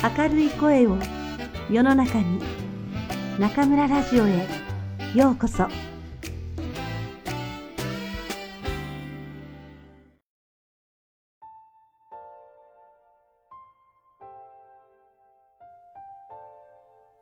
[0.00, 0.96] 明るい声を
[1.68, 2.40] 世の中に
[3.36, 4.46] 中村ラジオへ
[5.12, 5.66] ようこそ。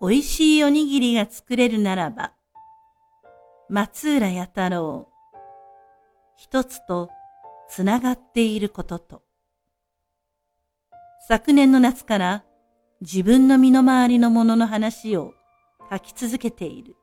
[0.00, 2.32] おいしいおにぎりが作れるならば
[3.68, 5.08] 松浦弥太郎。
[6.36, 7.08] 一つと
[7.68, 9.22] つながっていることと。
[11.28, 12.44] 昨年の夏から
[13.06, 15.34] 自分の身の回りのものの話を
[15.92, 16.96] 書き続けている。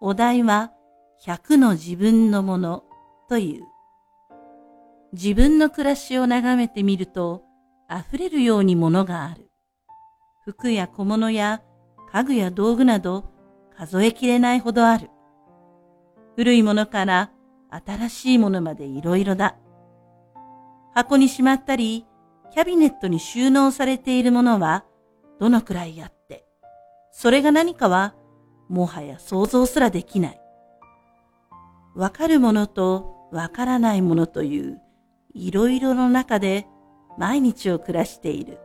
[0.00, 0.70] お題は
[1.26, 2.84] 100の自分のもの
[3.28, 3.64] という。
[5.12, 7.42] 自分の暮らしを眺めてみると
[7.90, 9.50] 溢れるようにものがある。
[10.44, 11.60] 服や小物や
[12.12, 13.24] 家具や道具など
[13.76, 15.10] 数えきれないほどある。
[16.36, 17.32] 古いものから
[17.84, 19.56] 新しいものまでいろいろだ。
[20.94, 22.06] 箱にしまったり、
[22.52, 24.84] キャビネットに収納されているものは
[25.38, 26.46] どのくらいあって、
[27.10, 28.14] それが何かは
[28.68, 30.40] もはや想像すらできない。
[31.94, 34.80] わかるものとわからないものという
[35.34, 36.66] いろいろの中で
[37.18, 38.58] 毎日を暮らしている。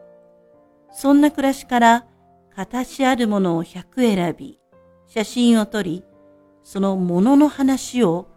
[0.92, 2.06] そんな暮らしから
[2.54, 4.60] 形あるものを100選び、
[5.08, 6.04] 写真を撮り、
[6.64, 8.28] そのものの話を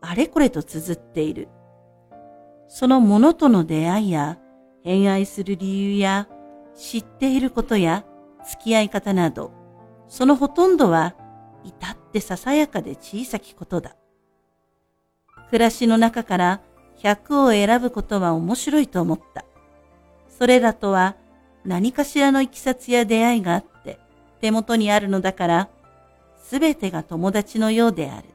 [0.00, 1.48] あれこれと綴っている。
[2.68, 4.38] そのものとの出会いや
[4.82, 6.28] 偏愛する理由や
[6.76, 8.04] 知っていることや
[8.48, 9.52] 付き合い方など、
[10.08, 11.14] そのほとんどは
[11.64, 13.96] 至ってささやかで小さきことだ。
[15.50, 16.60] 暮らしの中から
[16.98, 19.44] 100を選ぶことは面白いと思った。
[20.28, 21.16] それらとは
[21.64, 23.98] 何かしらのいきさつや出会いがあって
[24.40, 25.68] 手元にあるのだから、
[26.42, 28.28] すべてが友達のようである。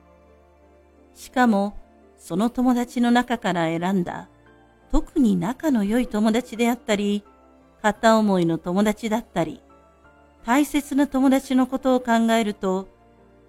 [1.14, 1.78] しかも、
[2.18, 4.30] その友達の中から選んだ
[4.92, 7.24] 特に仲の良い友達であったり、
[7.82, 9.62] 片思いの友達だったり、
[10.46, 12.88] 大切な友達のことを考えると、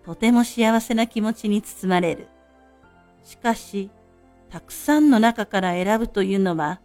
[0.05, 2.29] とても幸せな気持ちに包まれる。
[3.23, 3.91] しかし、
[4.51, 6.81] たくさんの中から選ぶというのは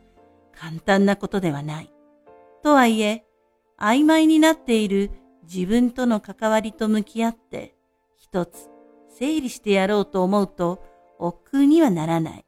[0.53, 1.93] 簡単なことではない。
[2.61, 3.25] とはいえ、
[3.79, 5.11] 曖昧になっている
[5.43, 7.75] 自分との関わりと向き合って、
[8.17, 8.69] 一つ
[9.09, 10.83] 整理してやろうと思うと、
[11.19, 12.45] 億劫にはならない。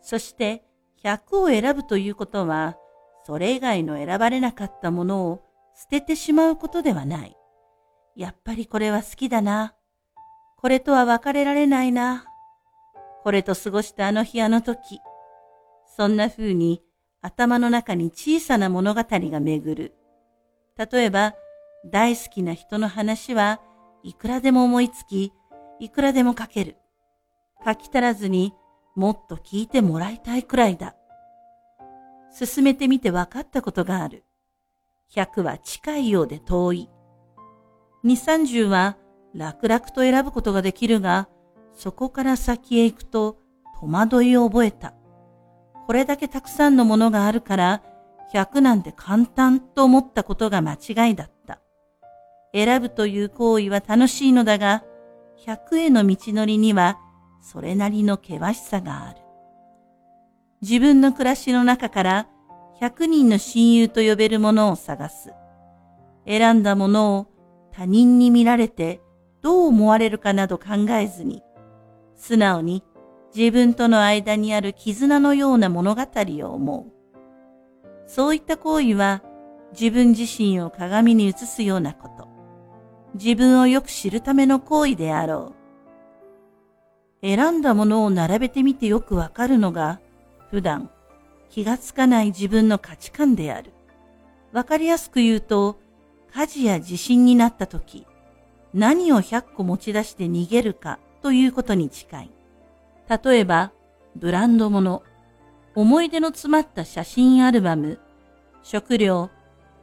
[0.00, 0.64] そして、
[1.02, 2.76] 100を選ぶということは、
[3.24, 5.42] それ以外の選ばれなかったものを
[5.74, 7.36] 捨ててしまうことではない。
[8.16, 9.74] やっぱりこれは好きだな。
[10.58, 12.26] これとは別れられないな。
[13.22, 15.00] これと過ごしたあの日あの時。
[15.96, 16.82] そんな風に
[17.20, 19.94] 頭の中に小さな物語が巡る。
[20.76, 21.34] 例えば、
[21.90, 23.60] 大好きな人の話は
[24.02, 25.32] いくらでも思いつき、
[25.78, 26.76] いくらでも書ける。
[27.64, 28.54] 書き足らずに
[28.96, 30.96] もっと聞いてもらいたいくらいだ。
[32.32, 34.24] 進めてみて分かったことがある。
[35.14, 36.90] 100は近いようで遠い。
[38.04, 38.96] 2、30は
[39.34, 41.28] 楽々と選ぶことができるが、
[41.74, 43.38] そこから先へ行くと
[43.80, 44.94] 戸惑いを覚えた。
[45.86, 47.82] これだけたくさんのものがあるから、
[48.32, 51.60] 100なんて簡単と思ったことが間違いだった。
[52.54, 54.84] 選ぶという行為は楽しいのだが、
[55.44, 56.98] 100への道のりには
[57.42, 59.21] それなりの険しさがある。
[60.62, 62.28] 自分の暮らしの中から
[62.80, 65.34] 100人の親友と呼べるものを探す。
[66.24, 67.26] 選んだものを
[67.72, 69.00] 他人に見られて
[69.42, 71.42] どう思われるかなど考えずに、
[72.14, 72.84] 素直に
[73.34, 76.92] 自分との間にある絆のような物語を思う。
[78.06, 79.22] そういった行為は
[79.72, 82.28] 自分自身を鏡に映すようなこと。
[83.14, 85.54] 自分をよく知るための行為であろ
[87.22, 87.26] う。
[87.26, 90.00] 選んだものを並べてみてよくわかるのが、
[90.52, 90.90] 普段
[91.48, 93.72] 気がつかない自分の価値観である。
[94.52, 95.80] わかりやすく言うと、
[96.30, 98.06] 火事や地震になった時、
[98.74, 102.30] 何を100個持ち出して逃げるかということに近い。
[103.24, 103.72] 例えば、
[104.14, 105.02] ブランド物、
[105.74, 107.98] 思い出の詰まった写真アルバム、
[108.62, 109.30] 食料、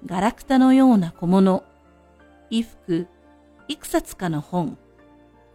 [0.05, 1.63] ガラクタのような小物、
[2.51, 3.07] 衣服、
[3.67, 4.77] いくさつかの本、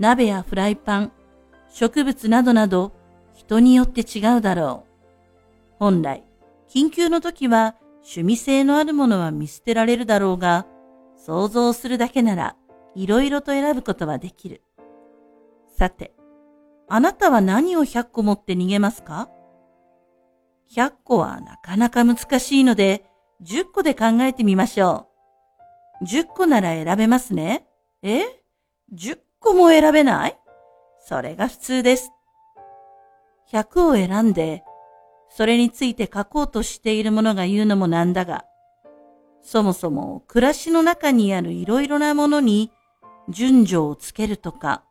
[0.00, 1.12] 鍋やフライパン、
[1.70, 2.92] 植物などなど
[3.34, 4.93] 人によって違うだろう。
[5.78, 6.24] 本来、
[6.68, 10.66] 緊急の時は趣味性のあるものは見捨てられるだろうが、
[11.16, 12.56] 想像するだけなら
[12.94, 14.62] いろいろと選ぶことはできる。
[15.76, 16.14] さて、
[16.88, 19.30] あなたは何を100個持って逃げますか
[20.70, 23.04] ?100 個はなかなか難しいので、
[23.42, 25.08] 10個で考えてみましょ
[26.00, 26.04] う。
[26.04, 27.66] 10個なら選べますね。
[28.02, 28.22] え
[28.92, 30.38] ?10 個も選べない？
[31.00, 32.12] それが普通です。
[33.50, 34.64] 100を選んで、
[35.36, 38.44] それについて書こうとしている者が言うのもなんだが、
[39.42, 42.70] そもそも暮らしの中にあるいろいろなものに
[43.28, 44.84] 順序をつけるとか、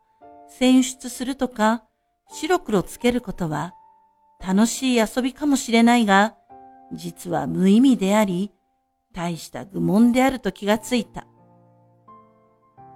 [0.49, 1.85] 選出するとか、
[2.29, 3.73] 白黒つけることは
[4.45, 6.35] 楽しい遊びかもしれないが、
[6.91, 8.51] 実は無意味であり、
[9.13, 11.25] 大した愚問であると気がついた。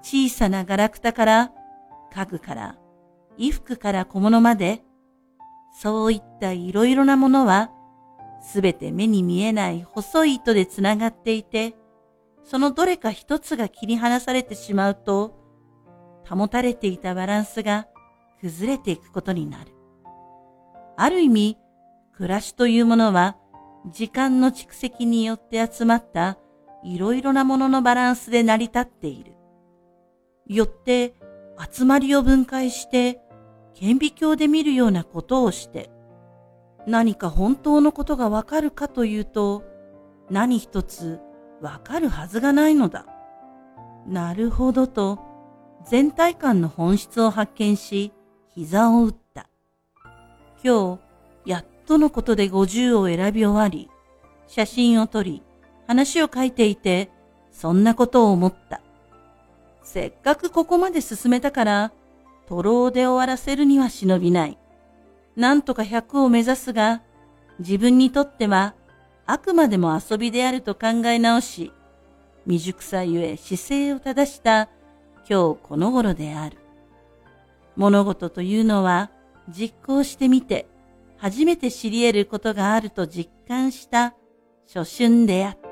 [0.01, 1.51] 小さなガラクタから、
[2.13, 2.77] 家具から、
[3.37, 4.83] 衣服から小物まで、
[5.79, 7.69] そういったいろいろなものは、
[8.41, 11.75] すべて目に見えない細い糸でつながっていて、
[12.43, 15.35] そのどれか一つが切り離されてしまうと、
[16.27, 17.87] 保たれていたバランスが
[18.41, 19.71] 崩れていくことになる。
[20.97, 21.57] ある意味、
[22.13, 23.37] 暮らしというものは、
[23.91, 26.39] 時間の蓄積によって集まった
[26.83, 29.33] いろいろなもののバランスで成り立っている。
[30.47, 31.13] よって
[31.71, 33.21] 集まりを分解して
[33.79, 35.91] 顕微鏡で見るようなことをして
[36.87, 39.63] 何か本当のことがわかるかというと
[40.31, 41.19] 何一つ
[41.61, 43.05] わかるはずがないのだ。
[44.07, 45.19] なるほどと
[45.85, 48.13] 全体感の本質を発見し
[48.49, 49.47] 膝を打った。
[50.63, 50.99] 今
[51.45, 53.91] 日やっとのことで50を選び終わり
[54.47, 55.43] 写真を撮り
[55.85, 57.11] 話を書いていて
[57.51, 58.81] そんなことを思った。
[59.83, 61.91] せっかくここまで進めたから、
[62.47, 64.57] 徒労で終わらせるには忍びない。
[65.35, 67.03] なんとか100を目指すが、
[67.59, 68.75] 自分にとっては
[69.25, 71.71] あくまでも遊びであると考え直し、
[72.45, 74.69] 未熟さゆえ姿勢を正した
[75.29, 76.57] 今日この頃である。
[77.75, 79.11] 物事というのは
[79.49, 80.67] 実行してみて
[81.17, 84.15] 初めて知り得ることがあると実感した
[84.73, 85.66] 初春であった。